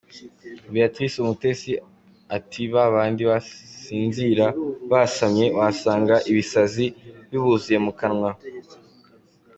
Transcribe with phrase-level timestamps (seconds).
[0.73, 1.71] Béatrice Umutesi
[2.37, 4.45] ati “ba bandi basinzira
[4.91, 6.85] basamye, wasanga ibisazi
[7.29, 8.31] bibuzuye mu kanwa.